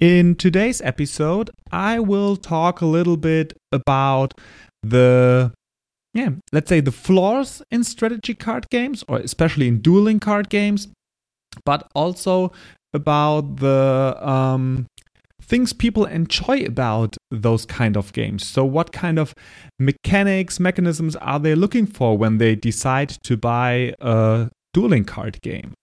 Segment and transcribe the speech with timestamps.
[0.00, 4.32] In today's episode, I will talk a little bit about
[4.82, 5.52] the
[6.14, 10.88] yeah, let's say the flaws in strategy card games or especially in dueling card games,
[11.66, 12.50] but also
[12.94, 14.86] about the um,
[15.42, 18.46] things people enjoy about those kind of games.
[18.46, 19.34] So, what kind of
[19.78, 25.74] mechanics, mechanisms are they looking for when they decide to buy a dueling card game?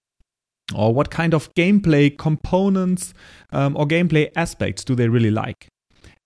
[0.75, 3.13] Or what kind of gameplay components
[3.51, 5.67] um, or gameplay aspects do they really like?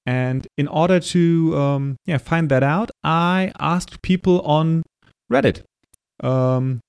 [0.05, 4.83] And in order to um, yeah find that out i asked people on
[5.31, 5.61] reddit.
[6.23, 6.79] Um,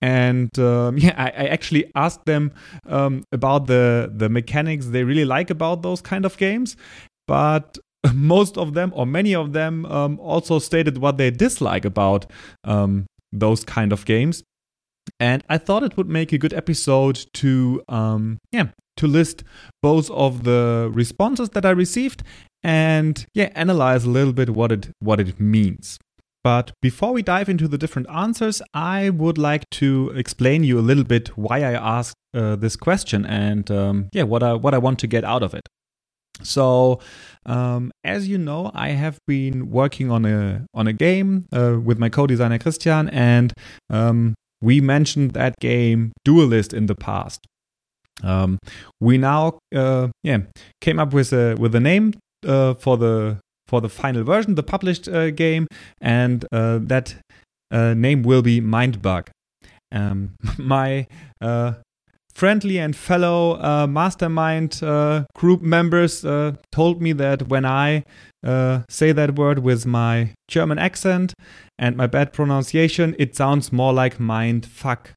[0.00, 2.52] and um, yeah I, I, actually asked them
[2.86, 6.76] um, about the the mechanics they really like about those kind of games.
[7.26, 7.78] But
[8.14, 12.26] most of them or many of them um, also stated what they dislike about
[13.32, 14.44] those kind of games
[15.20, 19.44] and I thought it would make a good episode to, um, yeah, to list
[19.82, 22.22] both of the responses that I received
[22.62, 25.98] and yeah, analyze a little bit what it what it means.
[26.42, 30.80] But before we dive into the different answers, I would like to explain you a
[30.80, 34.78] little bit why I asked uh, this question and um, yeah, what I what I
[34.78, 35.68] want to get out of it.
[36.42, 37.00] So,
[37.46, 41.98] um, as you know, I have been working on a on a game uh, with
[41.98, 43.52] my co-designer Christian, and
[43.90, 47.40] um, we mentioned that game Duelist in the past.
[48.22, 48.58] Um,
[49.00, 50.38] we now uh, yeah
[50.80, 52.14] came up with a with a name
[52.46, 53.38] uh, for the
[53.68, 55.66] for the final version, the published uh, game,
[56.00, 57.16] and uh, that
[57.70, 59.28] uh, name will be Mindbug.
[59.92, 61.06] Um, my
[61.40, 61.74] uh,
[62.36, 68.04] friendly and fellow uh, mastermind uh, group members uh, told me that when I
[68.44, 71.32] uh, say that word with my German accent
[71.78, 75.14] and my bad pronunciation, it sounds more like mind fuck.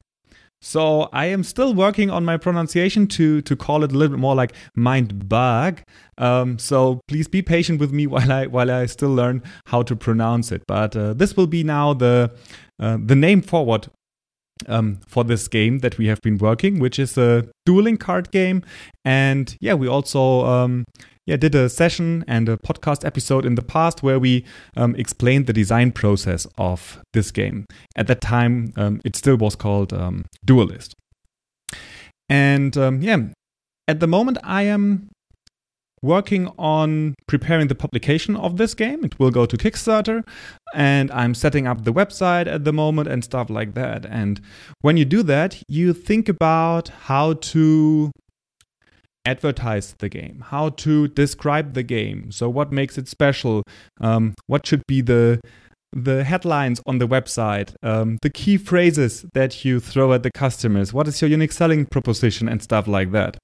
[0.62, 4.20] So I am still working on my pronunciation to to call it a little bit
[4.20, 5.82] more like mind bug.
[6.16, 9.94] Um, so please be patient with me while I while I still learn how to
[9.94, 10.62] pronounce it.
[10.66, 12.30] But uh, this will be now the
[12.78, 13.88] uh, the name forward
[14.68, 18.62] um, for this game that we have been working, which is a dueling card game.
[19.04, 20.84] And yeah, we also um,
[21.26, 24.44] yeah did a session and a podcast episode in the past where we
[24.76, 27.66] um, explained the design process of this game.
[27.96, 30.94] At that time, um, it still was called um, Duelist.
[32.28, 33.18] And um, yeah,
[33.88, 35.10] at the moment, I am
[36.02, 39.04] working on preparing the publication of this game.
[39.04, 40.24] It will go to Kickstarter,
[40.74, 44.06] and I'm setting up the website at the moment and stuff like that.
[44.06, 44.40] And
[44.80, 48.10] when you do that, you think about how to
[49.24, 52.32] advertise the game, how to describe the game.
[52.32, 53.62] So, what makes it special?
[54.00, 55.40] Um, what should be the
[55.92, 60.92] the headlines on the website, um, the key phrases that you throw at the customers,
[60.92, 63.36] what is your unique selling proposition, and stuff like that.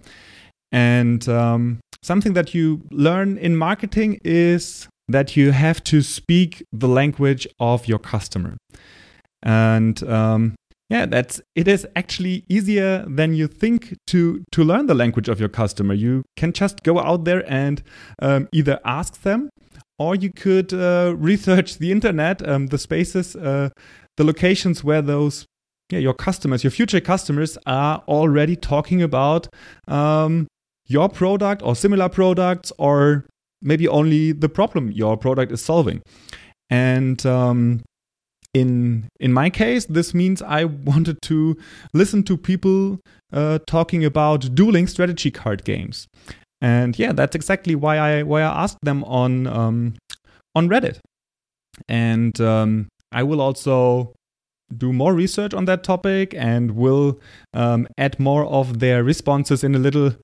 [0.71, 6.89] And um, something that you learn in marketing is that you have to speak the
[6.89, 8.57] language of your customer.
[9.43, 10.57] And um,
[10.89, 15.41] yeah, that's it is actually easier than you think to to learn the language of
[15.41, 15.95] your customer.
[15.95, 17.83] You can just go out there and
[18.23, 19.49] um, either ask them,
[19.99, 23.71] or you could uh, research the internet, um, the spaces, uh,
[24.17, 25.47] the locations where those
[25.91, 29.49] yeah your customers, your future customers are already talking about
[29.89, 30.47] um,
[30.87, 33.27] your product or similar products or
[33.67, 36.01] maybe only the problem your product is solving.
[36.71, 37.83] And um,
[38.55, 41.57] in in my case, this means I wanted to
[41.93, 42.99] listen to people
[43.33, 46.07] uh, talking about dueling strategy card games.
[46.61, 49.95] And yeah, that's exactly why I why I asked them on um,
[50.55, 50.99] on Reddit.
[51.89, 54.15] And um, I will also
[54.77, 57.21] do more research on that topic and will
[57.55, 60.15] um, add more of their responses in a little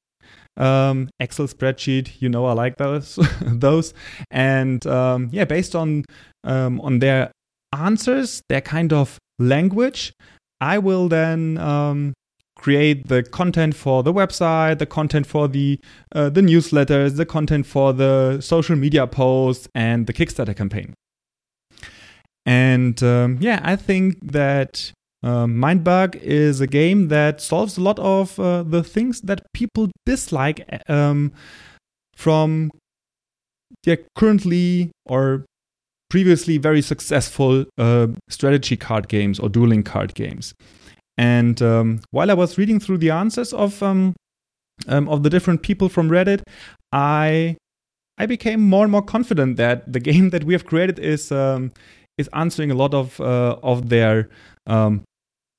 [0.57, 2.21] um, Excel spreadsheet.
[2.21, 3.95] You know, I like those those.
[4.31, 6.05] And um, yeah, based on
[6.45, 7.33] um, on their
[7.73, 10.13] answers, their kind of language,
[10.61, 12.15] I will then um,
[12.57, 15.79] create the content for the website, the content for the
[16.15, 20.95] uh, the newsletters, the content for the social media posts, and the Kickstarter campaign.
[22.45, 27.99] And um, yeah, I think that um, Mindbug is a game that solves a lot
[27.99, 31.33] of uh, the things that people dislike um,
[32.17, 32.71] from
[33.85, 35.45] yeah, currently or
[36.11, 40.55] previously very successful uh, strategy card games or dueling card games.
[41.17, 44.15] And um, while I was reading through the answers of um,
[44.89, 46.43] um, of the different people from Reddit,
[46.91, 47.57] I
[48.19, 51.73] I became more and more confident that the game that we have created is um,
[52.19, 54.29] is answering a lot of uh, of their
[54.67, 55.05] um,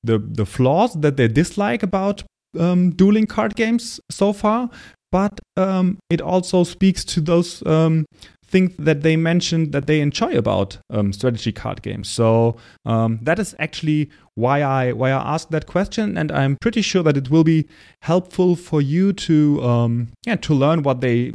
[0.04, 2.22] the the flaws that they dislike about
[2.58, 4.70] um, dueling card games so far,
[5.10, 8.06] but um, it also speaks to those um,
[8.46, 12.08] things that they mentioned that they enjoy about um, strategy card games.
[12.08, 16.82] So um, that is actually why I why I asked that question, and I'm pretty
[16.82, 17.66] sure that it will be
[18.02, 21.32] helpful for you to yeah to learn what they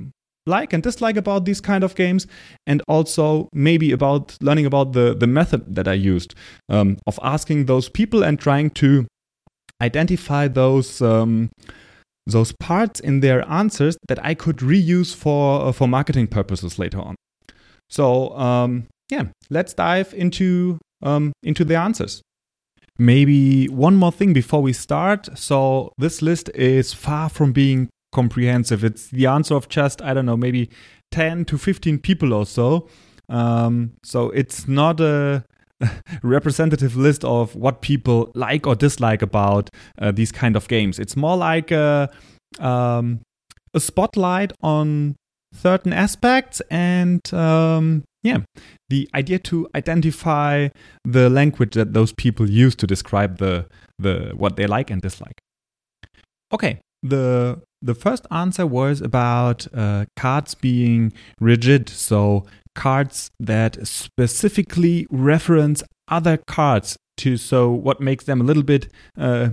[0.49, 2.27] like and dislike about these kind of games
[2.67, 6.35] and also maybe about learning about the the method that i used
[6.69, 9.05] um, of asking those people and trying to
[9.81, 11.49] identify those um,
[12.25, 16.99] those parts in their answers that I could reuse for uh, for marketing purposes later
[16.99, 17.15] on.
[17.89, 22.21] So um, yeah, let's dive into um, into the answers.
[22.97, 25.29] Maybe one more thing before we start.
[25.37, 28.83] So this list is far from being comprehensive.
[28.83, 30.69] It's the answer of just I don't know maybe
[31.11, 32.88] ten to fifteen people or so.
[33.29, 35.45] Um, so it's not a
[36.23, 39.69] representative list of what people like or dislike about
[40.00, 41.00] uh, these kind of games.
[41.00, 42.09] It's more like a,
[42.59, 43.21] um,
[43.73, 45.15] a spotlight on
[45.53, 48.39] certain aspects and um, yeah,
[48.89, 50.67] the idea to identify
[51.06, 53.65] the language that those people use to describe the
[53.97, 55.39] the what they like and dislike.
[56.51, 65.07] Okay, the the first answer was about uh, cards being rigid, so cards that specifically
[65.09, 69.49] reference other cards to so what makes them a little bit uh,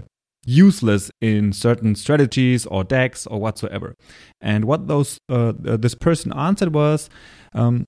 [0.46, 3.94] useless in certain strategies or decks or whatsoever.
[4.40, 7.10] And what those uh, this person answered was,
[7.52, 7.84] um,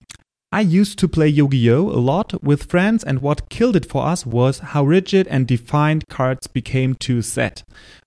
[0.51, 4.25] I used to play Yu-Gi-Oh a lot with friends, and what killed it for us
[4.25, 7.65] was how rigid and defined cards became to set.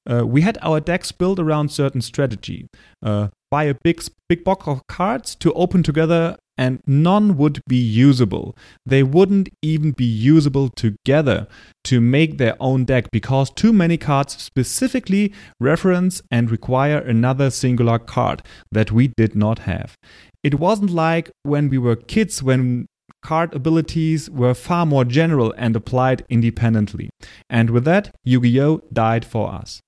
[0.10, 2.68] Uh, we had our decks built around certain strategy.
[3.04, 7.78] Uh, buy a big big box of cards to open together and none would be
[7.78, 8.56] usable.
[8.86, 11.48] They wouldn't even be usable together
[11.86, 17.98] to make their own deck because too many cards specifically reference and require another singular
[18.00, 19.98] card that we did not have.
[20.44, 22.88] It wasn't like when we were kids when
[23.24, 27.10] card abilities were far more general and applied independently.
[27.50, 28.82] And with that, Yu Gi Oh!
[28.92, 29.80] died for us.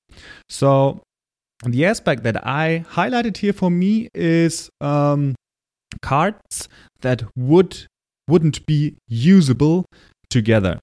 [0.50, 1.02] So,
[1.66, 5.34] the aspect that I highlighted here for me is um,
[6.02, 6.68] cards
[7.02, 7.86] that would
[8.28, 9.86] wouldn't be usable
[10.30, 10.80] together.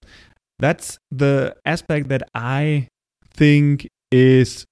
[0.59, 2.89] That's the aspect that I
[3.33, 4.65] think is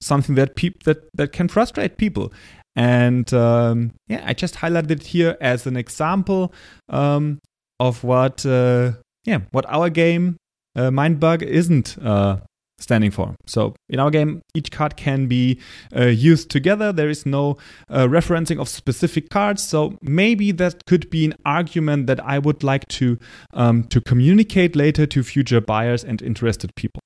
[0.00, 2.32] something that peop- that that can frustrate people.
[2.74, 6.52] And um, yeah, I just highlighted it here as an example
[6.88, 7.38] um,
[7.78, 8.92] of what uh,
[9.24, 10.36] yeah what our game
[10.74, 12.38] uh, Mindbug isn't uh,
[12.82, 13.34] standing for.
[13.46, 15.60] So in our game, each card can be
[15.94, 16.92] uh, used together.
[16.92, 17.58] There is no
[17.88, 19.62] uh, referencing of specific cards.
[19.62, 23.18] So maybe that could be an argument that I would like to
[23.54, 27.00] um, to communicate later to future buyers and interested people.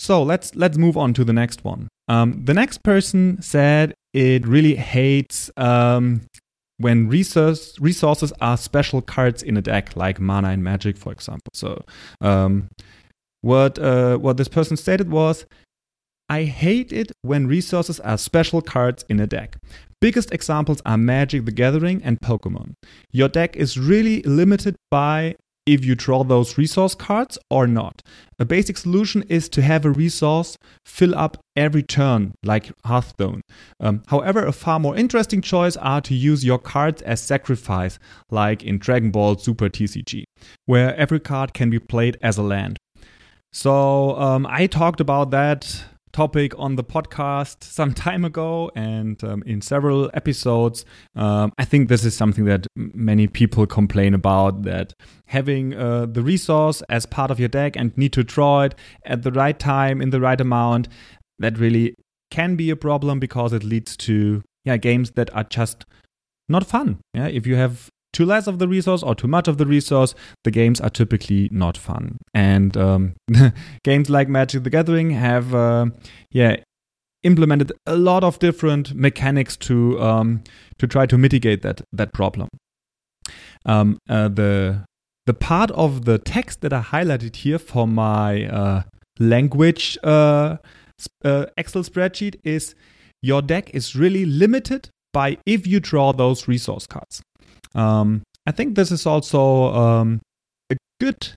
[0.00, 1.88] So let's let's move on to the next one.
[2.08, 6.22] Um, the next person said it really hates um,
[6.78, 11.50] when resource, resources are special cards in a deck, like mana and magic, for example.
[11.52, 11.84] So,
[12.22, 12.70] um,
[13.42, 15.44] what uh, what this person stated was,
[16.30, 19.58] I hate it when resources are special cards in a deck.
[20.00, 22.72] Biggest examples are Magic the Gathering and Pokemon.
[23.12, 25.36] Your deck is really limited by
[25.72, 28.02] if you draw those resource cards or not.
[28.38, 33.42] A basic solution is to have a resource fill up every turn, like Hearthstone.
[33.78, 37.98] Um, however, a far more interesting choice are to use your cards as sacrifice,
[38.30, 40.24] like in Dragon Ball Super TCG,
[40.66, 42.78] where every card can be played as a land.
[43.52, 49.42] So um, I talked about that topic on the podcast some time ago and um,
[49.46, 50.84] in several episodes.
[51.16, 54.92] Um, I think this is something that many people complain about that
[55.26, 58.74] having uh, the resource as part of your deck and need to draw it
[59.04, 60.88] at the right time in the right amount
[61.38, 61.94] that really
[62.30, 65.84] can be a problem because it leads to yeah games that are just
[66.48, 66.98] not fun.
[67.14, 70.14] Yeah, if you have too less of the resource or too much of the resource,
[70.44, 72.18] the games are typically not fun.
[72.34, 73.14] And um,
[73.84, 75.86] games like Magic the Gathering have, uh,
[76.30, 76.56] yeah,
[77.22, 80.42] implemented a lot of different mechanics to um,
[80.78, 82.48] to try to mitigate that that problem.
[83.66, 84.84] Um, uh, the
[85.26, 88.82] the part of the text that I highlighted here for my uh,
[89.18, 90.56] language uh,
[91.24, 92.74] uh, Excel spreadsheet is
[93.22, 97.22] your deck is really limited by if you draw those resource cards.
[97.74, 100.20] Um, I think this is also um,
[100.70, 101.34] a good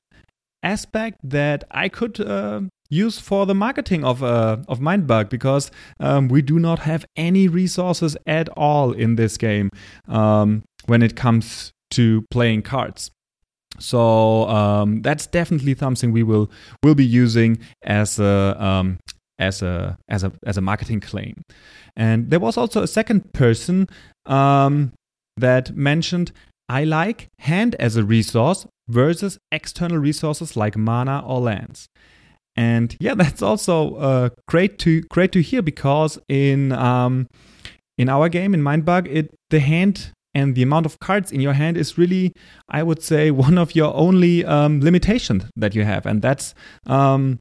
[0.63, 6.27] aspect that I could uh, use for the marketing of uh, of Mindbug because um,
[6.27, 9.69] we do not have any resources at all in this game
[10.07, 13.11] um, when it comes to playing cards.
[13.79, 16.49] So um, that's definitely something we will
[16.83, 18.99] will be using as a um,
[19.39, 21.41] as a as a as a marketing claim.
[21.95, 23.87] And there was also a second person
[24.25, 24.93] um,
[25.37, 26.31] that mentioned
[26.69, 31.87] I like hand as a resource versus external resources like mana or lands.
[32.55, 37.27] And yeah, that's also uh, great to great to hear because in um,
[37.97, 41.53] in our game in Mindbug, it the hand and the amount of cards in your
[41.53, 42.33] hand is really,
[42.67, 46.55] I would say, one of your only um, limitations that you have, and that's
[46.87, 47.39] um,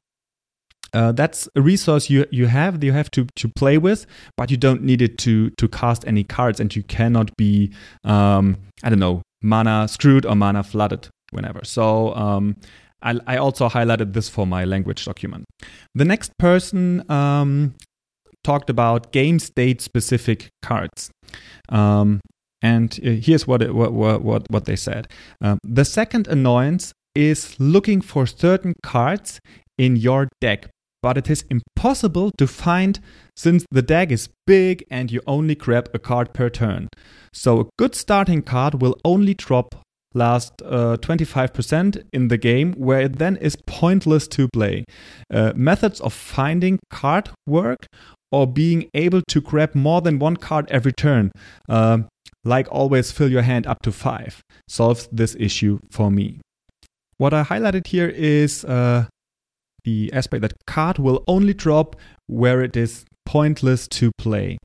[0.93, 4.05] uh, that's a resource you you have you have to to play with,
[4.37, 7.71] but you don't need it to to cast any cards, and you cannot be
[8.03, 11.61] um, I don't know mana screwed or mana flooded whenever.
[11.63, 12.55] So um,
[13.01, 15.45] I, I also highlighted this for my language document.
[15.93, 17.75] The next person um,
[18.43, 21.11] talked about game state specific cards.
[21.69, 22.21] Um,
[22.61, 25.07] and uh, here's what, it, what, what, what they said.
[25.41, 29.39] Um, the second annoyance is looking for certain cards
[29.77, 30.69] in your deck,
[31.03, 32.99] but it is impossible to find
[33.35, 36.87] since the deck is big and you only grab a card per turn.
[37.33, 39.75] So a good starting card will only drop
[40.15, 44.85] last uh, 25% in the game, where it then is pointless to play.
[45.31, 47.85] Uh, methods of finding card work
[48.31, 51.31] or being able to grab more than one card every turn,
[51.67, 51.99] uh,
[52.43, 56.39] like always fill your hand up to five, solves this issue for me.
[57.17, 59.05] What I highlighted here is uh,
[59.83, 61.95] the aspect that card will only drop
[62.27, 64.57] where it is pointless to play.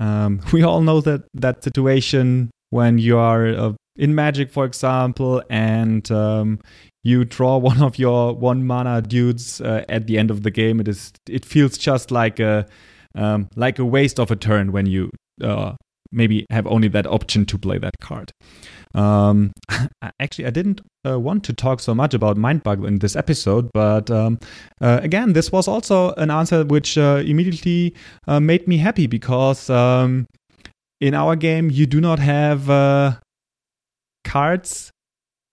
[0.00, 5.42] Um, we all know that that situation when you are uh, in Magic, for example,
[5.48, 6.58] and um,
[7.04, 10.80] you draw one of your one mana dudes uh, at the end of the game,
[10.80, 12.66] it is it feels just like a
[13.14, 15.10] um, like a waste of a turn when you
[15.42, 15.74] uh,
[16.10, 18.32] maybe have only that option to play that card.
[18.94, 19.52] Um,
[20.20, 24.10] actually, I didn't uh, want to talk so much about Mindbug in this episode, but
[24.10, 24.38] um,
[24.80, 27.94] uh, again, this was also an answer which uh, immediately
[28.26, 30.26] uh, made me happy because um,
[31.00, 33.14] in our game you do not have uh,
[34.24, 34.90] cards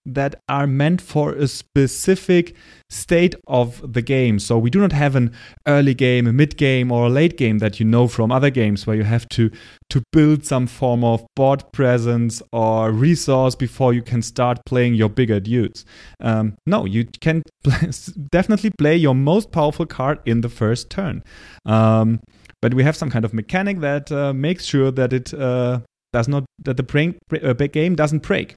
[0.06, 2.56] that are meant for a specific
[2.90, 4.40] state of the game.
[4.40, 5.34] So we do not have an
[5.68, 8.86] early game, a mid game, or a late game that you know from other games
[8.86, 9.52] where you have to
[9.90, 15.10] to build some form of board presence or resource before you can start playing your
[15.10, 15.86] bigger dudes.
[16.20, 17.44] Um, no, you can
[18.32, 21.24] definitely play your most powerful card in the first turn.
[21.66, 22.22] Um,
[22.62, 25.80] but we have some kind of mechanic that uh, makes sure that it uh,
[26.14, 28.56] does not that the break, uh, game doesn't break.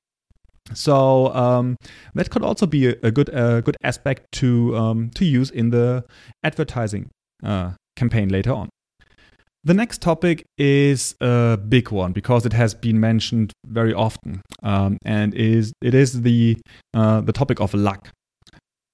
[0.72, 1.76] So um,
[2.14, 5.70] that could also be a, a good a good aspect to um, to use in
[5.70, 6.04] the
[6.42, 7.10] advertising
[7.42, 8.70] uh, campaign later on.
[9.66, 14.98] The next topic is a big one because it has been mentioned very often, um,
[15.04, 16.58] and is it is the
[16.94, 18.10] uh, the topic of luck.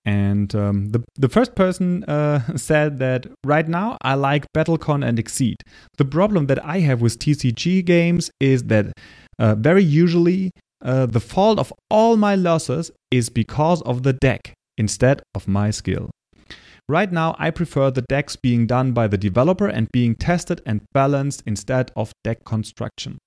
[0.04, 5.18] And um, the the first person uh, said that right now I like BattleCon and
[5.18, 5.56] Exceed.
[5.98, 8.92] The problem that I have with TCG games is that
[9.38, 10.50] uh, very usually
[10.82, 15.70] uh, the fault of all my losses is because of the deck instead of my
[15.70, 16.10] skill.
[16.88, 20.80] Right now, I prefer the decks being done by the developer and being tested and
[20.92, 23.18] balanced instead of deck construction.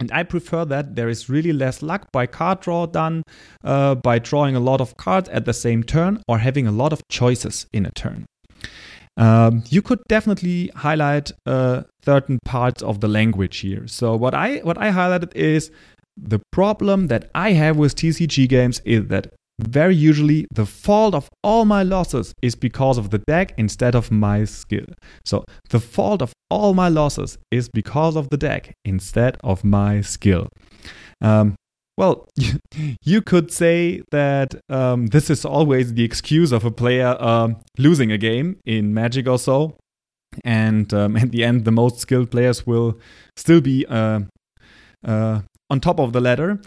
[0.00, 3.22] And I prefer that there is really less luck by card draw done
[3.62, 6.92] uh, by drawing a lot of cards at the same turn or having a lot
[6.92, 8.24] of choices in a turn.
[9.18, 13.86] Um, you could definitely highlight uh, certain parts of the language here.
[13.86, 15.70] So what I what I highlighted is
[16.16, 21.28] the problem that I have with TCG games is that very usually the fault of
[21.42, 24.86] all my losses is because of the deck instead of my skill.
[25.24, 30.00] So the fault of all my losses is because of the deck instead of my
[30.00, 30.48] skill.
[31.20, 31.54] Um,
[31.96, 32.26] well,
[33.04, 38.10] you could say that um, this is always the excuse of a player um, losing
[38.10, 39.76] a game in Magic or so.
[40.44, 42.98] And um, at the end, the most skilled players will
[43.36, 44.20] still be uh,
[45.04, 45.42] uh,
[45.72, 46.60] on top of the ladder.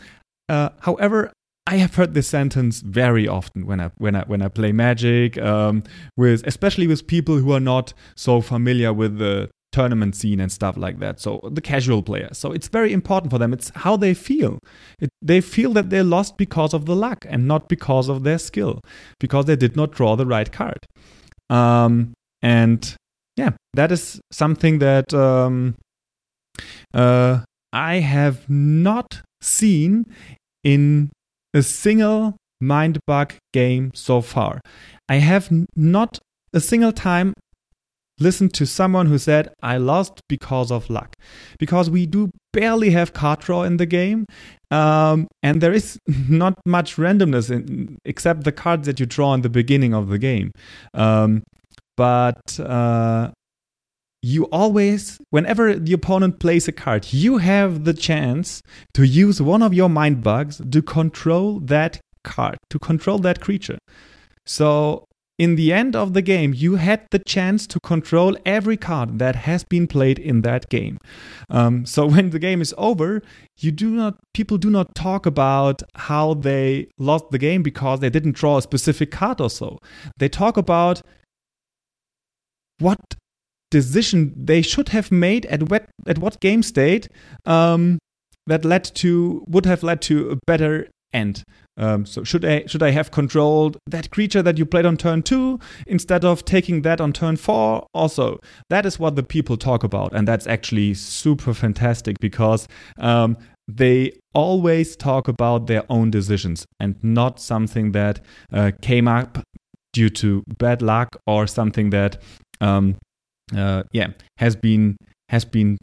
[0.49, 1.31] Uh, however,
[1.67, 5.37] I have heard this sentence very often when I when I when I play Magic,
[5.37, 5.83] um,
[6.17, 10.77] with especially with people who are not so familiar with the tournament scene and stuff
[10.77, 11.19] like that.
[11.19, 12.29] So the casual player.
[12.33, 13.51] So it's very important for them.
[13.53, 14.59] It's how they feel.
[14.99, 18.39] It, they feel that they lost because of the luck and not because of their
[18.39, 18.79] skill,
[19.19, 20.85] because they did not draw the right card.
[21.49, 22.95] Um, and
[23.35, 25.75] yeah, that is something that um,
[26.93, 27.39] uh,
[27.75, 30.05] I have not seen
[30.63, 31.11] in
[31.53, 34.61] a single mind bug game so far.
[35.09, 36.17] I have not
[36.53, 37.33] a single time
[38.17, 41.13] listened to someone who said, I lost because of luck.
[41.59, 44.25] Because we do barely have card draw in the game,
[44.71, 49.41] um, and there is not much randomness in, except the cards that you draw in
[49.41, 50.51] the beginning of the game.
[50.93, 51.43] Um,
[51.97, 53.31] but uh,
[54.25, 58.63] you always, whenever the opponent plays a card, you have the chance
[58.95, 63.77] to use one of your mind bugs to control that card, to control that creature.
[64.43, 65.05] So
[65.37, 69.35] in the end of the game, you had the chance to control every card that
[69.35, 70.97] has been played in that game.
[71.51, 73.21] Um, so when the game is over,
[73.59, 78.09] you do not people do not talk about how they lost the game because they
[78.09, 79.77] didn't draw a specific card or so.
[80.17, 81.03] They talk about
[82.79, 82.99] what
[83.75, 87.09] decision they should have made at what at what game state
[87.45, 87.99] um,
[88.47, 91.43] that led to would have led to a better end.
[91.77, 95.23] Um, so should I should I have controlled that creature that you played on turn
[95.23, 97.85] two instead of taking that on turn four?
[97.93, 98.39] Also,
[98.69, 102.67] that is what the people talk about, and that's actually super fantastic because
[102.97, 103.35] um,
[103.67, 108.21] they always talk about their own decisions and not something that
[108.53, 109.43] uh, came up
[109.91, 112.21] due to bad luck or something that
[112.61, 112.95] um,
[113.55, 114.97] uh, yeah has been
[115.29, 115.77] has been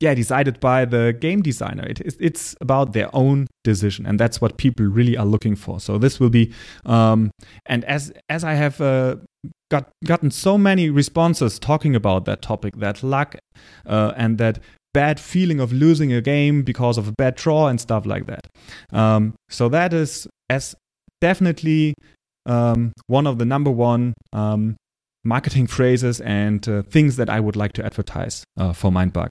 [0.00, 1.84] yeah decided by the game designer.
[1.86, 5.78] It, it's about their own decision and that's what people really are looking for.
[5.80, 6.52] So this will be
[6.86, 7.30] um,
[7.66, 9.16] and as as i have uh,
[9.70, 13.36] got gotten so many responses talking about that topic that luck
[13.86, 14.58] uh, and that
[14.92, 18.46] bad feeling of losing a game because of a bad draw and stuff like that.
[18.92, 20.74] Um, so that is as
[21.20, 21.94] definitely
[22.46, 24.76] um, one of the number one um,
[25.24, 29.30] marketing phrases and uh, things that i would like to advertise uh, for mindbug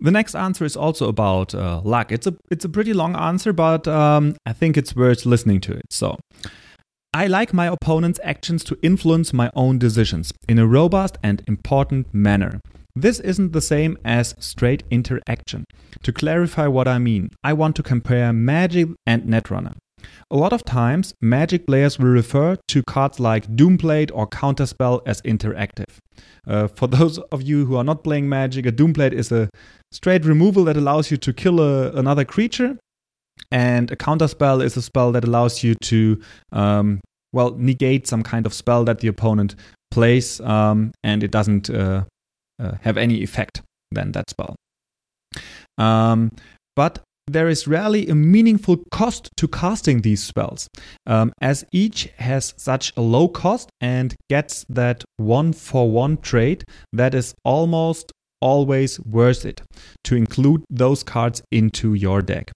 [0.00, 2.12] the next answer is also about uh, luck.
[2.12, 5.72] It's a it's a pretty long answer, but um, I think it's worth listening to
[5.72, 5.86] it.
[5.90, 6.16] So,
[7.12, 12.14] I like my opponent's actions to influence my own decisions in a robust and important
[12.14, 12.60] manner.
[12.94, 15.64] This isn't the same as straight interaction.
[16.02, 19.74] To clarify what I mean, I want to compare Magic and Netrunner.
[20.30, 25.22] A lot of times, Magic players will refer to cards like Doomblade or Counterspell as
[25.22, 25.98] interactive.
[26.46, 29.48] Uh, for those of you who are not playing Magic, a Doomblade is a
[29.92, 32.76] straight removal that allows you to kill a, another creature,
[33.50, 36.20] and a Counterspell is a spell that allows you to,
[36.52, 37.00] um,
[37.32, 39.54] well, negate some kind of spell that the opponent
[39.90, 42.04] plays, um, and it doesn't uh,
[42.60, 44.54] uh, have any effect then that spell.
[45.78, 46.30] Um,
[46.76, 47.00] but
[47.32, 50.68] there is rarely a meaningful cost to casting these spells,
[51.06, 56.64] um, as each has such a low cost and gets that one for one trade
[56.92, 59.62] that is almost always worth it
[60.04, 62.52] to include those cards into your deck.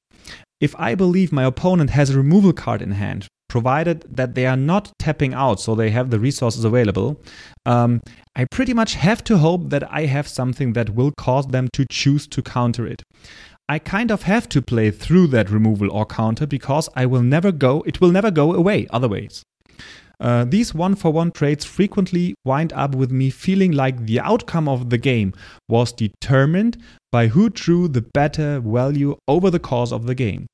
[0.60, 4.56] If I believe my opponent has a removal card in hand, provided that they are
[4.56, 7.20] not tapping out so they have the resources available,
[7.66, 8.00] um,
[8.34, 11.84] I pretty much have to hope that I have something that will cause them to
[11.90, 13.02] choose to counter it.
[13.68, 17.52] I kind of have to play through that removal or counter because I will never
[17.52, 19.42] go, it will never go away otherwise.
[20.20, 24.68] Uh, these one for one trades frequently wind up with me feeling like the outcome
[24.68, 25.32] of the game
[25.68, 26.76] was determined
[27.10, 30.46] by who drew the better value over the course of the game.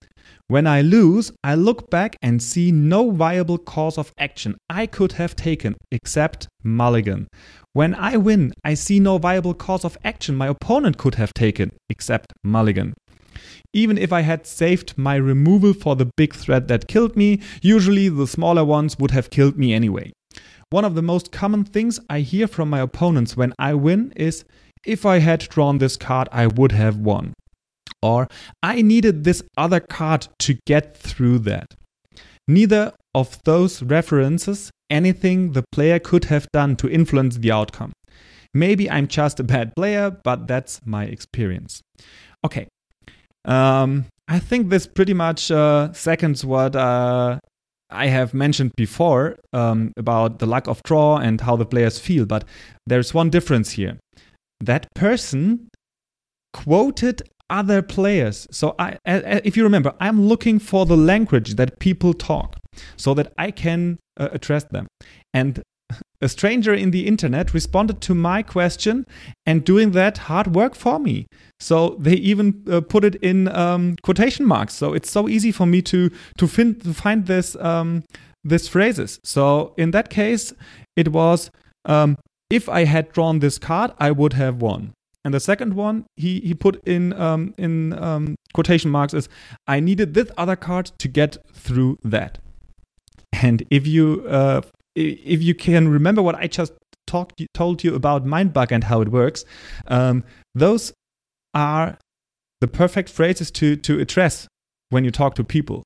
[0.51, 5.13] When I lose, I look back and see no viable course of action I could
[5.13, 7.29] have taken except mulligan.
[7.75, 11.73] When I win, I see no viable course of action my opponent could have taken
[11.91, 12.95] except mulligan.
[13.75, 18.09] Even if I had saved my removal for the big threat that killed me, usually
[18.09, 20.13] the smaller ones would have killed me anyway.
[20.71, 24.47] One of the most common things I hear from my opponents when I win is
[24.87, 27.35] if I had drawn this card, I would have won.
[28.03, 28.29] Or
[28.63, 31.75] I needed this other card to get through that.
[32.47, 37.93] Neither of those references anything the player could have done to influence the outcome.
[38.55, 41.83] Maybe I'm just a bad player, but that's my experience.
[42.45, 42.67] Okay,
[43.45, 47.39] um, I think this pretty much uh, seconds what uh,
[47.91, 52.27] I have mentioned before um, about the lack of draw and how the players feel,
[52.27, 52.45] but
[52.87, 53.99] there's one difference here.
[54.61, 55.69] That person
[56.53, 58.47] quoted other players.
[58.51, 62.57] So I, if you remember, I'm looking for the language that people talk
[62.97, 64.87] so that I can uh, address them.
[65.33, 65.63] And
[66.21, 69.07] a stranger in the internet responded to my question
[69.47, 71.27] and doing that hard work for me.
[71.61, 74.75] So they even uh, put it in um, quotation marks.
[74.75, 78.05] So it's so easy for me to to, fin- to find this um,
[78.45, 79.19] this phrases.
[79.25, 80.53] So in that case,
[80.97, 81.51] it was
[81.85, 82.17] um,
[82.51, 84.93] if I had drawn this card, I would have won.
[85.25, 89.29] And the second one he he put in um, in um, quotation marks is
[89.67, 92.39] I needed this other card to get through that.
[93.33, 94.63] And if you uh,
[94.95, 96.73] if you can remember what I just
[97.07, 99.45] talked told you about Mindbug and how it works,
[99.89, 100.93] um, those
[101.55, 101.99] are
[102.61, 104.47] the perfect phrases to to address
[104.91, 105.83] when you talk to people.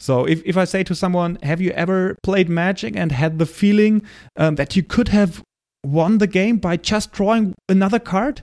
[0.00, 3.46] So if, if I say to someone, have you ever played Magic and had the
[3.46, 4.02] feeling
[4.36, 5.42] um, that you could have
[5.84, 8.42] won the game by just drawing another card?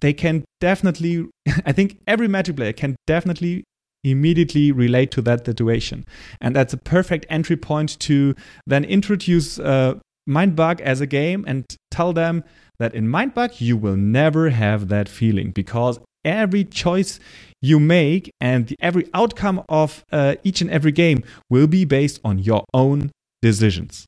[0.00, 1.28] They can definitely,
[1.66, 3.64] I think every Magic player can definitely
[4.04, 6.04] immediately relate to that situation.
[6.40, 8.34] And that's a perfect entry point to
[8.66, 9.94] then introduce uh,
[10.28, 12.44] Mindbug as a game and tell them
[12.78, 17.18] that in Mindbug you will never have that feeling because every choice
[17.60, 22.38] you make and every outcome of uh, each and every game will be based on
[22.38, 23.10] your own
[23.42, 24.06] decisions.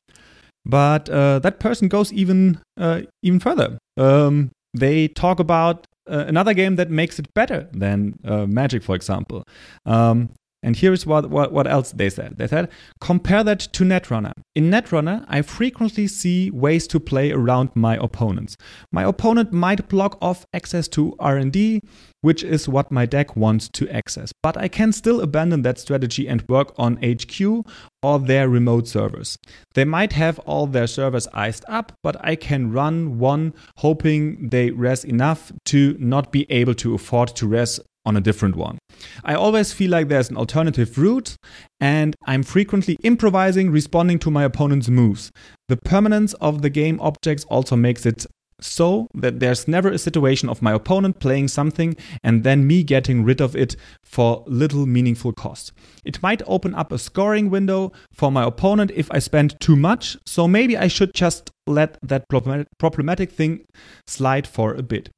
[0.63, 3.77] But uh, that person goes even uh, even further.
[3.97, 8.95] Um, they talk about uh, another game that makes it better than uh, Magic, for
[8.95, 9.47] example.
[9.85, 10.31] Um,
[10.63, 12.37] and here's what, what, what else they said.
[12.37, 12.69] They said,
[12.99, 14.33] compare that to Netrunner.
[14.53, 18.57] In Netrunner, I frequently see ways to play around my opponents.
[18.91, 21.81] My opponent might block off access to R&D,
[22.21, 24.31] which is what my deck wants to access.
[24.43, 27.65] But I can still abandon that strategy and work on HQ
[28.03, 29.39] or their remote servers.
[29.73, 34.69] They might have all their servers iced up, but I can run one hoping they
[34.69, 38.77] res enough to not be able to afford to res on a different one.
[39.23, 41.35] I always feel like there's an alternative route,
[41.79, 45.31] and I'm frequently improvising, responding to my opponent's moves.
[45.67, 48.25] The permanence of the game objects also makes it
[48.63, 53.23] so that there's never a situation of my opponent playing something and then me getting
[53.23, 55.71] rid of it for little meaningful cost.
[56.05, 60.15] It might open up a scoring window for my opponent if I spend too much,
[60.25, 63.65] so maybe I should just let that problematic thing
[64.05, 65.09] slide for a bit.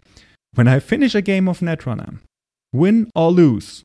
[0.55, 2.19] When I finish a game of Netrunner,
[2.73, 3.83] win or lose,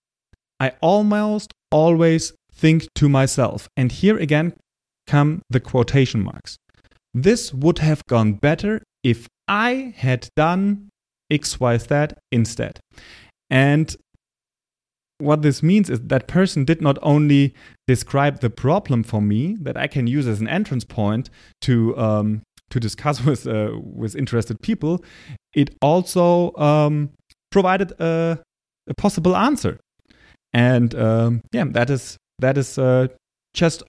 [0.59, 4.55] I almost always think to myself, and here again
[5.07, 6.57] come the quotation marks.
[7.15, 10.89] This would have gone better if I had done
[11.33, 12.81] XYZ instead.
[13.51, 13.97] And
[15.19, 17.55] what this means is that person did not only
[17.87, 21.31] describe the problem for me that I can use as an entrance point
[21.63, 25.05] to um, to discuss with uh, with interested people.
[25.55, 27.11] It also um,
[27.51, 28.39] provided a,
[28.89, 29.79] a possible answer.
[30.53, 33.09] And um, yeah, that is that is uh,
[33.55, 33.83] just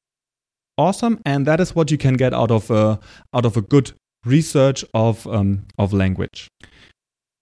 [0.78, 3.00] awesome, and that is what you can get out of a
[3.34, 3.94] out of a good
[4.26, 6.48] research of um, of language.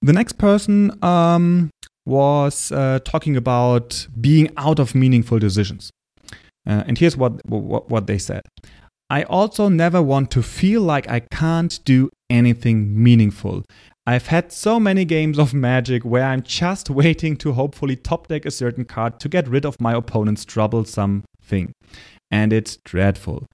[0.01, 1.71] The next person um,
[2.05, 5.89] was uh, talking about being out of meaningful decisions,
[6.67, 8.41] uh, and here's what, what what they said.
[9.09, 13.63] I also never want to feel like I can't do anything meaningful.
[14.09, 18.45] I've had so many games of Magic where I'm just waiting to hopefully top deck
[18.45, 21.73] a certain card to get rid of my opponent's troublesome thing.
[22.31, 23.47] And it's dreadful.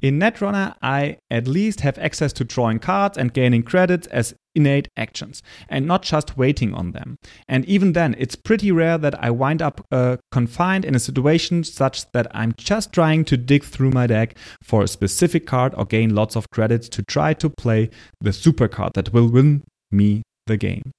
[0.00, 4.88] In Netrunner, I at least have access to drawing cards and gaining credits as innate
[4.96, 7.16] actions, and not just waiting on them.
[7.46, 11.64] And even then, it's pretty rare that I wind up uh, confined in a situation
[11.64, 15.84] such that I'm just trying to dig through my deck for a specific card or
[15.84, 17.90] gain lots of credits to try to play
[18.22, 20.92] the super card that will win me the game.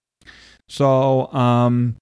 [0.67, 1.95] So um,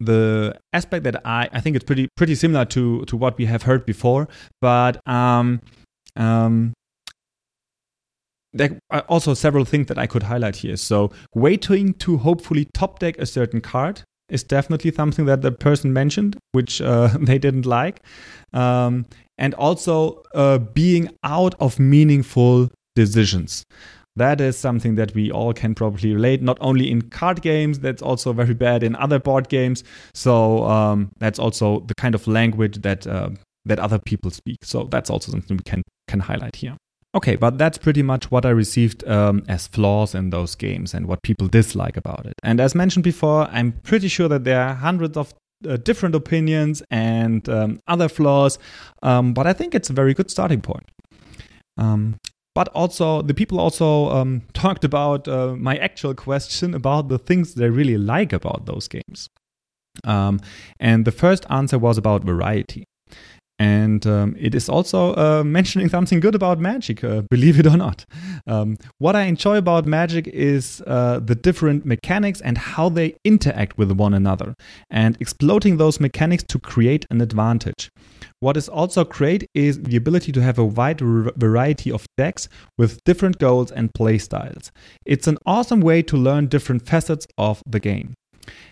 [0.00, 3.62] the aspect that I, I think it's pretty pretty similar to to what we have
[3.62, 4.28] heard before,
[4.60, 5.60] but um,
[6.16, 6.74] um,
[8.52, 10.76] there are also several things that I could highlight here.
[10.76, 15.92] So waiting to hopefully top deck a certain card is definitely something that the person
[15.92, 18.00] mentioned, which uh, they didn't like,
[18.52, 19.06] um,
[19.38, 23.64] and also uh, being out of meaningful decisions
[24.16, 28.02] that is something that we all can probably relate not only in card games that's
[28.02, 29.84] also very bad in other board games.
[30.14, 33.30] So um, that's also the kind of language that uh,
[33.66, 34.64] that other people speak.
[34.64, 36.76] So that's also something we can can highlight here.
[37.14, 41.06] Okay but that's pretty much what i received um, as flaws in those games and
[41.06, 42.34] what people dislike about it.
[42.42, 45.32] And as mentioned before i'm pretty sure that there are hundreds of
[45.66, 48.58] uh, different opinions and um, other flaws
[49.02, 50.90] um, but i think it's a very good starting point.
[51.78, 52.16] Um,
[52.56, 57.52] but also the people also um, talked about uh, my actual question about the things
[57.52, 59.28] they really like about those games.
[60.04, 60.40] Um,
[60.80, 62.84] and the first answer was about variety.
[63.58, 67.76] And um, it is also uh, mentioning something good about magic, uh, believe it or
[67.76, 68.04] not.
[68.46, 73.78] Um, what I enjoy about magic is uh, the different mechanics and how they interact
[73.78, 74.54] with one another,
[74.90, 77.88] and exploiting those mechanics to create an advantage.
[78.40, 83.02] What is also great is the ability to have a wide variety of decks with
[83.04, 84.70] different goals and playstyles.
[85.06, 88.12] It's an awesome way to learn different facets of the game.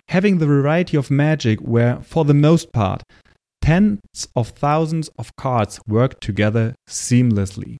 [0.08, 3.02] Having the variety of magic, where for the most part,
[3.64, 7.76] tens of thousands of cards work together seamlessly.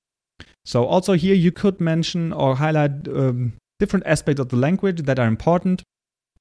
[0.65, 5.19] So, also here you could mention or highlight um, different aspects of the language that
[5.19, 5.83] are important.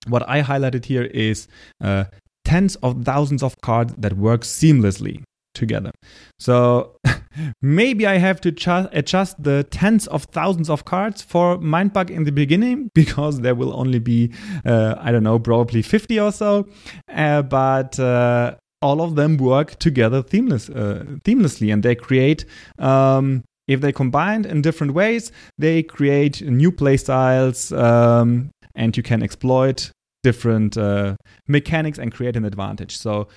[0.07, 1.49] What I highlighted here is
[1.83, 2.05] uh,
[2.45, 5.91] tens of thousands of cards that work seamlessly together.
[6.39, 6.97] So
[7.61, 8.49] maybe I have to
[8.93, 13.77] adjust the tens of thousands of cards for Mindbug in the beginning because there will
[13.77, 14.31] only be,
[14.65, 16.67] uh, I don't know, probably 50 or so.
[17.13, 22.45] Uh, but uh, all of them work together themeless, uh, themelessly and they create.
[22.77, 29.23] Um, if they combined in different ways, they create new playstyles, um, and you can
[29.23, 29.89] exploit
[30.21, 31.15] different uh,
[31.47, 32.97] mechanics and create an advantage.
[32.97, 33.27] So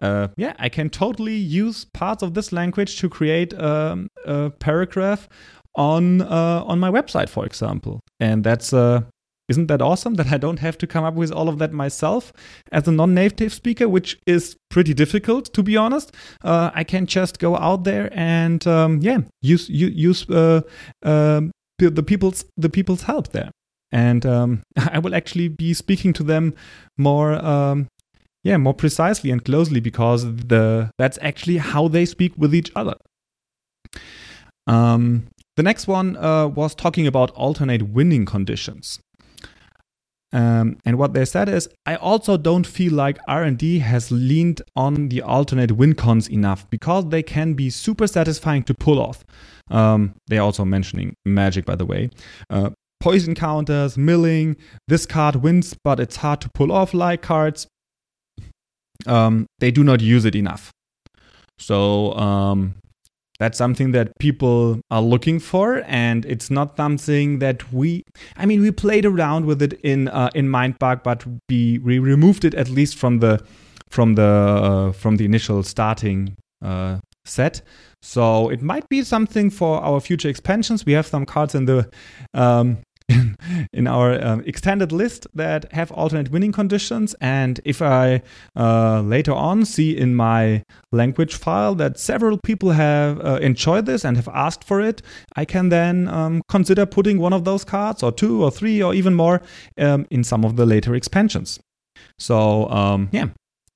[0.00, 5.28] uh, yeah, I can totally use parts of this language to create um, a paragraph
[5.74, 8.00] on uh, on my website, for example.
[8.20, 9.02] And that's uh,
[9.48, 12.32] isn't that awesome that I don't have to come up with all of that myself
[12.70, 16.14] as a non-native speaker, which is pretty difficult to be honest.
[16.42, 20.62] Uh, I can just go out there and um, yeah, use use uh,
[21.02, 21.42] uh,
[21.78, 23.50] the people's the people's help there
[23.92, 26.54] and um, I will actually be speaking to them
[26.96, 27.88] more um,
[28.42, 32.94] yeah, more precisely and closely because the that's actually how they speak with each other.
[34.66, 38.98] Um, the next one uh, was talking about alternate winning conditions.
[40.32, 45.08] Um, and what they said is, I also don't feel like R&D has leaned on
[45.08, 49.24] the alternate win cons enough because they can be super satisfying to pull off.
[49.70, 52.10] Um, they're also mentioning magic, by the way.
[52.48, 54.56] Uh, poison counters, milling,
[54.88, 57.66] this card wins, but it's hard to pull off like cards
[59.06, 60.70] um, they do not use it enough.
[61.58, 62.74] So um,
[63.42, 68.04] that's something that people are looking for, and it's not something that we.
[68.36, 72.44] I mean, we played around with it in uh, in Mindbug, but we, we removed
[72.44, 73.44] it at least from the
[73.90, 77.62] from the uh, from the initial starting uh, set.
[78.00, 80.86] So it might be something for our future expansions.
[80.86, 81.90] We have some cards in the
[82.34, 82.78] um,
[83.12, 83.36] in,
[83.72, 87.14] in our um, extended list that have alternate winning conditions.
[87.20, 88.22] And if I
[88.56, 94.04] uh, later on see in my language file that several people have uh, enjoyed this
[94.04, 95.02] and have asked for it,
[95.36, 98.94] I can then um, consider putting one of those cards, or two, or three, or
[98.94, 99.40] even more,
[99.78, 101.60] um, in some of the later expansions.
[102.18, 103.28] So um, yeah,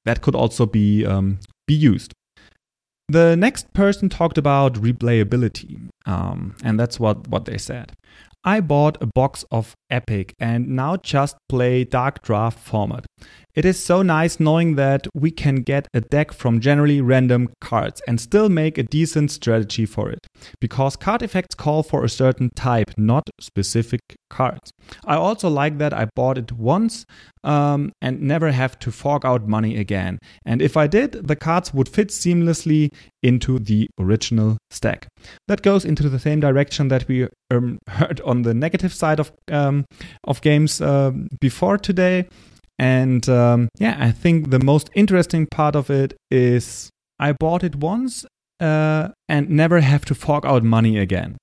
[0.05, 2.13] that could also be um, be used.
[3.09, 7.93] The next person talked about replayability, um, and that's what, what they said.
[8.49, 13.05] I bought a box of Epic and now just play Dark Draft format.
[13.57, 18.03] It is so nice knowing that we can get a deck from generally random cards
[18.07, 20.27] and still make a decent strategy for it,
[20.61, 24.73] because card effects call for a certain type, not specific cards.
[25.07, 27.07] I also like that I bought it once
[27.45, 30.19] um, and never have to fork out money again.
[30.45, 32.91] And if I did, the cards would fit seamlessly
[33.23, 35.09] into the original stack.
[35.49, 39.33] That goes into the same direction that we um, heard on the negative side of
[39.51, 39.87] um,
[40.25, 42.27] of games uh, before today.
[42.79, 47.77] And um, yeah, I think the most interesting part of it is I bought it
[47.77, 48.27] once
[48.61, 51.37] uh, and never have to fork out money again.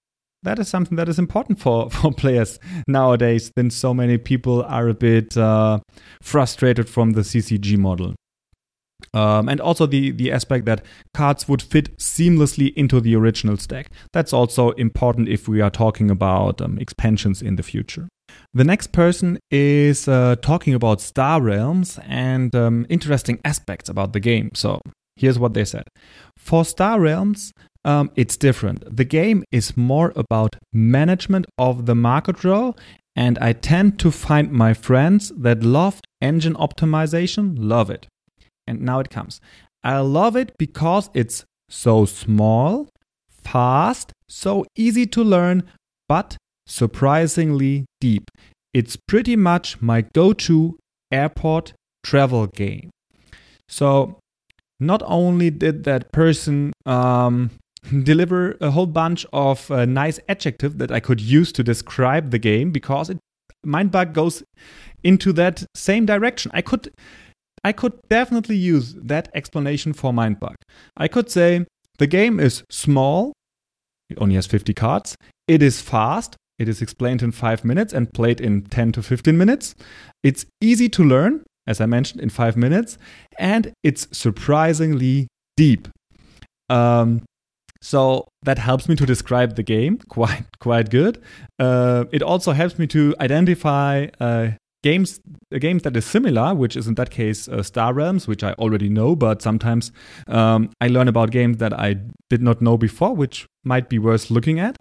[0.43, 4.87] That is something that is important for, for players nowadays, since so many people are
[4.89, 5.79] a bit uh,
[6.21, 8.13] frustrated from the CCG model.
[9.13, 13.91] Um, and also the, the aspect that cards would fit seamlessly into the original stack.
[14.11, 18.07] That's also important if we are talking about um, expansions in the future.
[18.55, 24.19] The next person is uh, talking about Star Realms and um, interesting aspects about the
[24.19, 24.51] game.
[24.53, 24.79] So
[25.15, 25.85] here's what they said
[26.37, 27.51] For Star Realms,
[27.83, 28.95] um, it's different.
[28.95, 32.77] The game is more about management of the market role,
[33.15, 38.05] and I tend to find my friends that love engine optimization love it.
[38.67, 39.41] And now it comes.
[39.83, 42.87] I love it because it's so small,
[43.29, 45.63] fast, so easy to learn,
[46.07, 48.29] but surprisingly deep.
[48.73, 50.77] It's pretty much my go to
[51.11, 51.73] airport
[52.03, 52.89] travel game.
[53.69, 54.19] So,
[54.79, 57.51] not only did that person um,
[58.03, 62.39] deliver a whole bunch of uh, nice adjectives that I could use to describe the
[62.39, 63.19] game because it
[63.65, 64.43] Mindbug goes
[65.03, 66.51] into that same direction.
[66.53, 66.91] I could
[67.63, 70.55] I could definitely use that explanation for Mindbug.
[70.97, 71.65] I could say
[71.97, 73.31] the game is small,
[74.09, 75.15] it only has 50 cards,
[75.47, 79.37] it is fast, it is explained in 5 minutes and played in 10 to 15
[79.37, 79.75] minutes.
[80.23, 82.97] It's easy to learn, as I mentioned, in 5 minutes,
[83.37, 85.87] and it's surprisingly deep.
[86.69, 87.21] Um,
[87.81, 91.21] so that helps me to describe the game quite quite good.
[91.59, 94.51] Uh, it also helps me to identify uh,
[94.83, 95.19] games
[95.51, 98.53] a game that is similar, which is in that case uh, Star Realms, which I
[98.53, 99.15] already know.
[99.17, 99.91] But sometimes
[100.27, 101.97] um, I learn about games that I
[102.29, 104.77] did not know before, which might be worth looking at.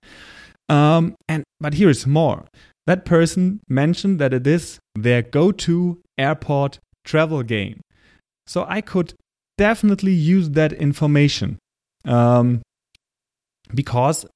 [0.68, 2.44] Um, and but here is more.
[2.86, 7.80] That person mentioned that it is their go-to airport travel game.
[8.46, 9.14] So I could
[9.56, 11.58] definitely use that information.
[12.04, 12.62] Um,
[13.74, 14.26] because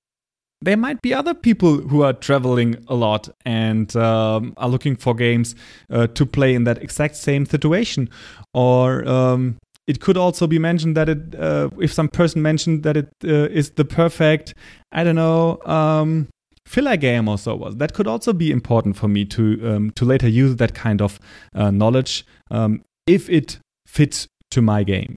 [0.63, 5.15] there might be other people who are traveling a lot and um, are looking for
[5.15, 5.55] games
[5.91, 8.09] uh, to play in that exact same situation.
[8.55, 12.97] Or um, it could also be mentioned that it, uh, if some person mentioned that
[12.97, 14.55] it uh, is the perfect,
[14.93, 16.29] I don't know, um,
[16.67, 20.05] filler game or so was that could also be important for me to um, to
[20.05, 21.21] later use that kind of
[21.55, 25.15] uh, knowledge um, if it fits to my game.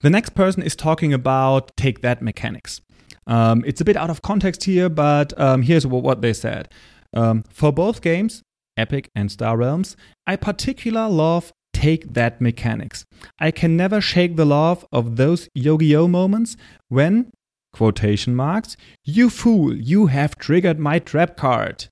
[0.00, 2.80] The next person is talking about take that mechanics.
[3.26, 6.68] Um, it's a bit out of context here, but um, here's what, they said.
[7.12, 8.42] Um, for both games,
[8.76, 11.52] Epic and Star Realms, I particularly love
[11.84, 13.04] take that mechanics.
[13.38, 16.56] I can never shake the love of those Yu-Gi-Oh moments
[16.88, 17.30] when,
[17.72, 21.88] quotation marks, you fool, you have triggered my trap card.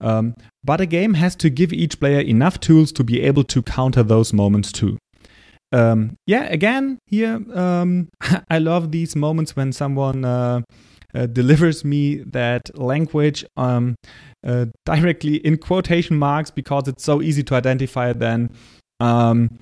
[0.00, 3.62] Um, but a game has to give each player enough tools to be able to
[3.62, 4.98] counter those moments too
[5.72, 8.08] um, yeah, again, here, um,
[8.50, 10.62] I love these moments when someone uh,
[11.14, 13.94] uh, delivers me that language um,
[14.44, 18.50] uh, directly in quotation marks because it's so easy to identify then.
[19.00, 19.58] Um,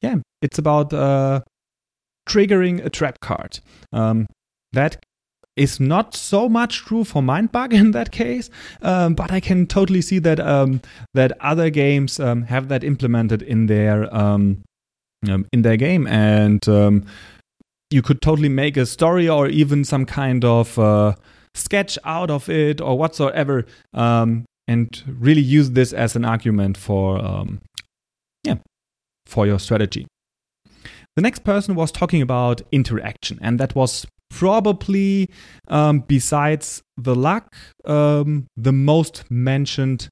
[0.00, 1.42] yeah, it's about uh,
[2.28, 3.60] triggering a trap card.
[3.92, 4.26] Um,
[4.72, 5.04] that
[5.56, 8.50] is not so much true for Mindbug in that case,
[8.82, 10.80] um, but I can totally see that um,
[11.14, 14.62] that other games um, have that implemented in their um,
[15.26, 16.64] in their game, and
[17.90, 21.14] you could totally make a story or even some kind of uh,
[21.54, 27.60] sketch out of it or whatsoever, and really use this as an argument for um,
[29.28, 30.06] for your strategy.
[31.16, 35.28] The next person was talking about interaction, and that was probably
[35.68, 40.08] um, besides the luck um, the most mentioned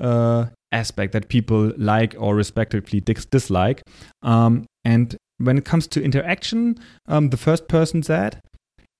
[0.00, 3.82] uh, aspect that people like or respectively dis- dislike.
[4.22, 8.40] Um, and when it comes to interaction, um, the first person said,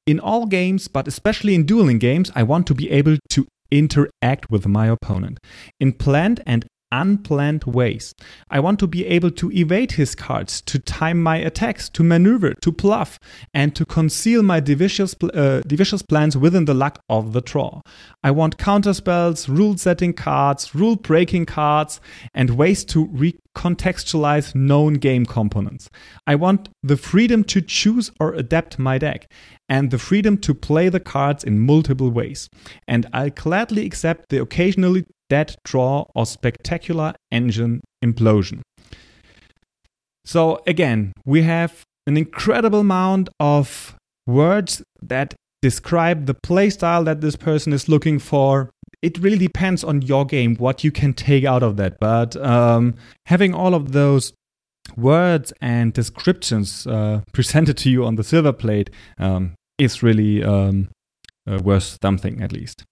[0.07, 4.51] in all games, but especially in dueling games, I want to be able to interact
[4.51, 5.39] with my opponent
[5.79, 8.15] in planned and unplanned ways.
[8.51, 12.55] I want to be able to evade his cards, to time my attacks, to maneuver,
[12.63, 13.19] to bluff,
[13.55, 15.63] and to conceal my devious, uh,
[16.09, 17.81] plans within the luck of the draw.
[18.23, 22.01] I want counter spells, rule setting cards, rule breaking cards,
[22.35, 25.91] and ways to recontextualize known game components.
[26.27, 29.31] I want the freedom to choose or adapt my deck,
[29.69, 32.49] and the freedom to play the cards in multiple ways.
[32.87, 38.61] And I'll gladly accept the occasionally dead draw or spectacular engine implosion.
[40.25, 47.37] So again, we have an incredible amount of words that describe the playstyle that this
[47.37, 48.71] person is looking for.
[49.03, 51.99] It really depends on your game what you can take out of that.
[52.01, 52.95] But um,
[53.27, 54.33] having all of those
[54.97, 60.89] words and descriptions uh, presented to you on the silver plate um, is really um,
[61.49, 62.85] uh, worth something at least.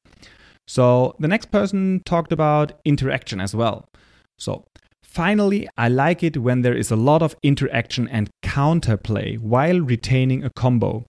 [0.67, 3.89] So the next person talked about interaction as well.
[4.39, 4.65] So
[5.03, 10.45] finally, I like it when there is a lot of interaction and counterplay while retaining
[10.45, 11.05] a combo.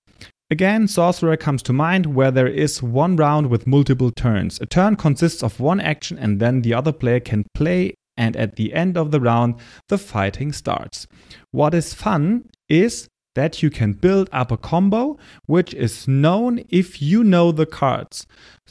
[0.50, 4.62] Again, Sorcerer comes to mind where there is one round with multiple turns.
[4.62, 8.56] A turn consists of one action and then the other player can play and at
[8.56, 9.56] the end of the round
[9.90, 11.06] the fighting starts.
[11.52, 17.02] What is fun is that you can build up a combo which is known if
[17.02, 18.26] you know the cards,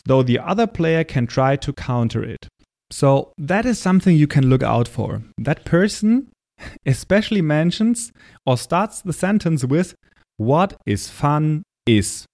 [0.07, 2.49] though the other player can try to counter it.
[2.91, 5.23] So that is something you can look out for.
[5.39, 6.29] That person
[6.87, 8.13] especially mentions
[8.45, 9.95] or starts the sentence with
[10.37, 12.27] what is fun is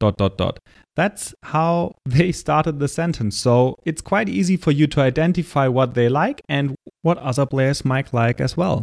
[0.00, 0.58] dot dot dot.
[0.96, 3.36] That's how they started the sentence.
[3.36, 7.84] So it's quite easy for you to identify what they like and what other players
[7.84, 8.82] might like as well.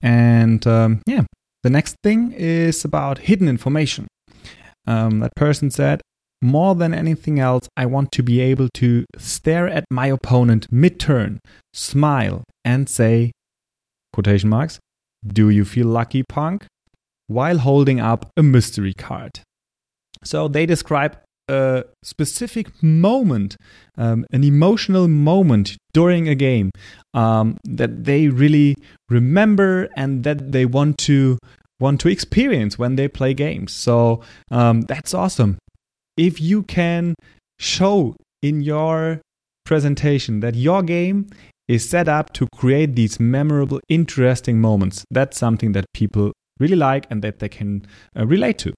[0.00, 1.22] And um, yeah,
[1.62, 4.06] the next thing is about hidden information.
[4.86, 6.00] Um, that person said,
[6.40, 11.00] more than anything else, I want to be able to stare at my opponent mid
[11.00, 11.40] turn,
[11.74, 13.32] smile, and say,
[14.12, 14.78] quotation marks,
[15.26, 16.66] do you feel lucky, punk?
[17.26, 19.40] While holding up a mystery card.
[20.24, 23.56] So they describe a specific moment,
[23.96, 26.70] um, an emotional moment during a game
[27.18, 28.76] um, that they really
[29.08, 31.38] remember and that they want to
[31.80, 33.72] want to experience when they play games.
[33.72, 35.58] So um, that's awesome.
[36.16, 37.14] If you can
[37.58, 39.20] show in your
[39.64, 41.28] presentation that your game
[41.68, 47.06] is set up to create these memorable, interesting moments, that's something that people really like
[47.10, 48.72] and that they can uh, relate to.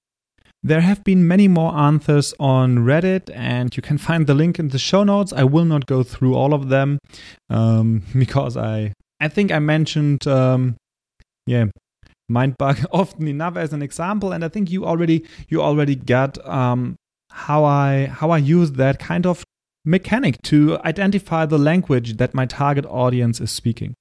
[0.62, 4.68] There have been many more answers on Reddit, and you can find the link in
[4.68, 5.32] the show notes.
[5.32, 6.98] I will not go through all of them
[7.48, 10.76] um, because I I think I mentioned um,
[11.46, 11.66] yeah
[12.30, 16.96] Mindbug often enough as an example, and I think you already you already got um,
[17.30, 19.44] how I how I use that kind of
[19.84, 23.94] mechanic to identify the language that my target audience is speaking.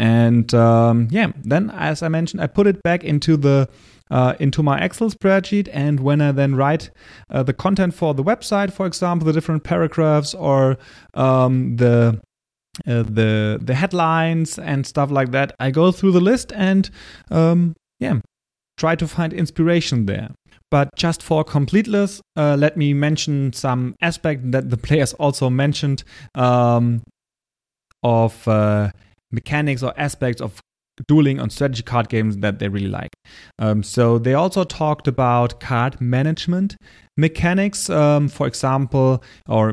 [0.00, 3.68] And um, yeah, then as I mentioned, I put it back into the
[4.10, 5.68] uh, into my Excel spreadsheet.
[5.74, 6.90] And when I then write
[7.28, 10.78] uh, the content for the website, for example, the different paragraphs or
[11.12, 12.18] um, the
[12.86, 16.88] uh, the the headlines and stuff like that, I go through the list and
[17.30, 18.20] um, yeah,
[18.78, 20.30] try to find inspiration there.
[20.70, 26.04] But just for completeness, uh, let me mention some aspect that the players also mentioned
[26.34, 27.02] um,
[28.02, 28.92] of uh,
[29.32, 30.60] mechanics or aspects of
[31.08, 33.10] dueling on strategy card games that they really like.
[33.58, 36.76] Um, so they also talked about card management
[37.16, 39.72] mechanics, um, for example, or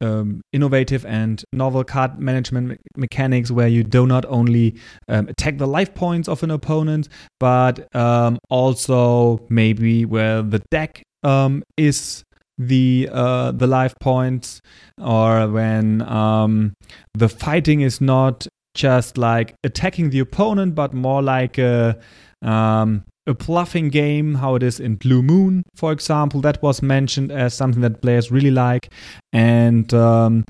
[0.00, 4.76] um, innovative and novel card management me- mechanics where you do not only
[5.08, 7.08] um, attack the life points of an opponent,
[7.40, 12.24] but um, also maybe where the deck um, is
[12.58, 14.60] the uh, the life points,
[15.00, 16.74] or when um,
[17.14, 21.98] the fighting is not just like attacking the opponent, but more like a
[22.42, 26.40] um, a bluffing game, how it is in Blue Moon, for example.
[26.40, 28.92] That was mentioned as something that players really like,
[29.32, 30.44] and um,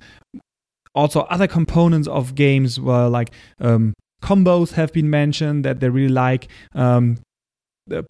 [0.95, 6.13] also other components of games were like um, combos have been mentioned that they really
[6.13, 6.49] like.
[6.75, 7.19] Um,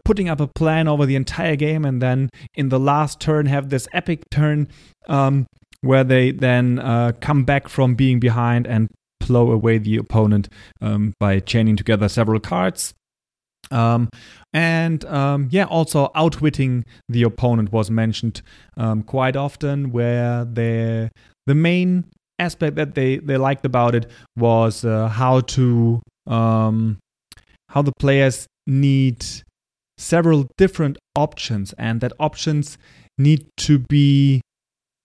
[0.05, 3.69] putting up a plan over the entire game and then in the last turn have
[3.69, 4.69] this epic turn
[5.09, 5.45] um,
[5.81, 8.87] where they then uh, come back from being behind and
[9.27, 10.49] blow away the opponent
[10.81, 12.93] um, by chaining together several cards.
[13.71, 14.09] Um,
[14.53, 18.41] and um, yeah, also outwitting the opponent was mentioned
[18.77, 21.09] um, quite often, where the
[21.47, 22.05] the main
[22.39, 24.05] aspect that they they liked about it
[24.37, 26.97] was uh, how to um,
[27.69, 29.25] how the players need
[29.97, 32.77] several different options, and that options
[33.17, 34.41] need to be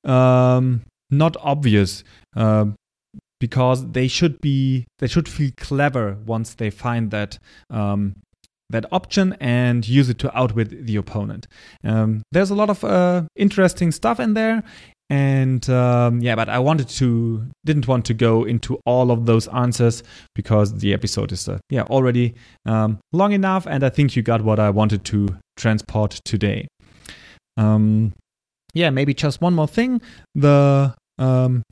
[0.04, 2.04] um, not obvious.
[2.36, 2.66] Uh,
[3.40, 7.38] because they should be they should feel clever once they find that
[7.70, 8.14] um,
[8.68, 11.48] that option and use it to outwit the opponent.
[11.82, 14.62] Um, there's a lot of uh, interesting stuff in there,
[15.08, 19.48] and um, yeah, but I wanted to didn't want to go into all of those
[19.48, 20.02] answers
[20.34, 22.34] because the episode is uh, yeah already
[22.66, 26.68] um, long enough, and I think you got what I wanted to transport today.
[27.56, 28.12] Um,
[28.72, 30.00] yeah, maybe just one more thing.
[30.36, 31.64] The um,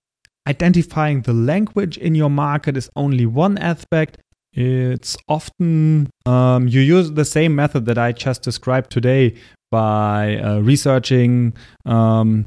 [0.48, 4.18] identifying the language in your market is only one aspect.
[4.54, 9.34] It's often um, you use the same method that I just described today
[9.70, 11.52] by uh, researching
[11.84, 12.46] um,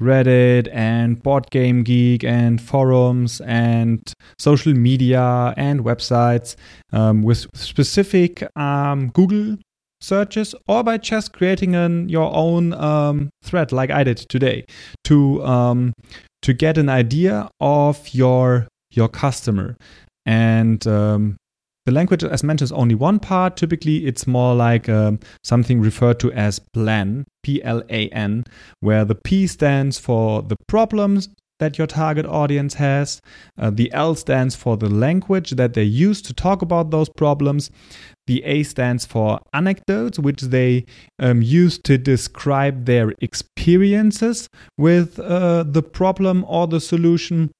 [0.00, 4.00] Reddit and Board Game Geek and forums and
[4.38, 6.56] social media and websites
[6.92, 9.58] um, with specific um, Google
[10.04, 14.66] searches or by just creating an, your own um, thread like I did today
[15.04, 15.92] to um,
[16.42, 19.76] to get an idea of your your customer.
[20.26, 21.36] And um,
[21.86, 23.56] the language as mentioned is only one part.
[23.56, 28.44] Typically it's more like um, something referred to as plan p-l-a-n
[28.80, 31.28] where the p stands for the problems
[31.58, 33.20] that your target audience has.
[33.58, 37.70] Uh, the L stands for the language that they use to talk about those problems.
[38.26, 40.86] The A stands for anecdotes, which they
[41.18, 44.48] um, use to describe their experiences
[44.78, 47.50] with uh, the problem or the solution.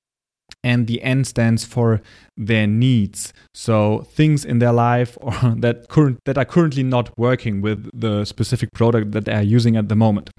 [0.63, 2.01] And the N stands for
[2.39, 3.35] their needs.
[3.55, 8.25] So things in their life or that current that are currently not working with the
[8.25, 10.31] specific product that they are using at the moment.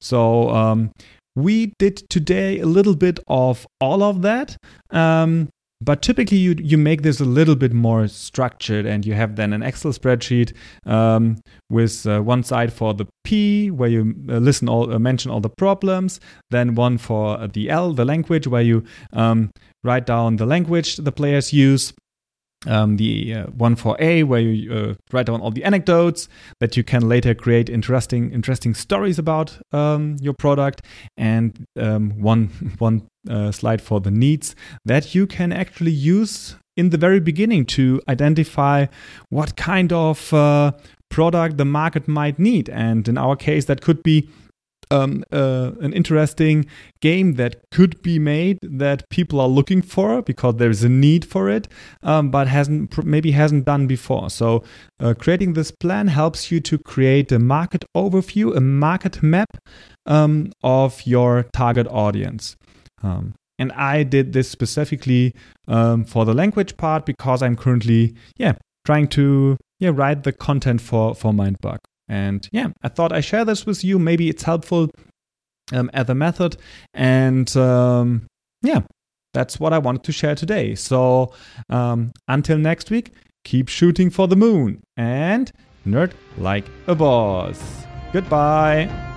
[0.00, 0.90] So um,
[1.36, 4.56] we did today a little bit of all of that.
[4.90, 5.48] Um,
[5.84, 9.52] but typically, you you make this a little bit more structured, and you have then
[9.52, 10.52] an Excel spreadsheet
[10.86, 11.38] um,
[11.70, 15.40] with uh, one side for the P, where you uh, listen all uh, mention all
[15.40, 16.20] the problems,
[16.50, 19.50] then one for the L, the language, where you um,
[19.82, 21.92] write down the language the players use,
[22.66, 26.28] um, the uh, one for A, where you uh, write down all the anecdotes
[26.60, 30.82] that you can later create interesting interesting stories about um, your product,
[31.16, 32.46] and um, one
[32.78, 34.54] one uh, slide for the needs
[34.84, 38.86] that you can actually use in the very beginning to identify
[39.28, 40.72] what kind of uh,
[41.10, 44.28] product the market might need, and in our case, that could be
[44.92, 46.66] um, uh, an interesting
[47.00, 51.48] game that could be made that people are looking for because there's a need for
[51.48, 51.68] it,
[52.02, 54.30] um, but hasn't maybe hasn't done before.
[54.30, 54.62] So
[55.00, 59.48] uh, creating this plan helps you to create a market overview, a market map
[60.06, 62.56] um, of your target audience.
[63.02, 65.34] Um, and I did this specifically
[65.68, 70.80] um, for the language part because I'm currently, yeah, trying to yeah write the content
[70.80, 71.78] for for Mindbug.
[72.12, 73.98] And yeah, I thought I share this with you.
[73.98, 74.90] Maybe it's helpful
[75.72, 76.58] um, as a method.
[76.92, 78.26] And um,
[78.62, 78.80] yeah,
[79.32, 80.74] that's what I wanted to share today.
[80.74, 81.32] So
[81.70, 83.12] um, until next week,
[83.44, 85.50] keep shooting for the moon and
[85.86, 87.58] nerd like a boss.
[88.12, 89.11] Goodbye.